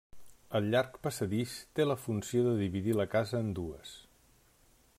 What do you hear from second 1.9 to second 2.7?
funció de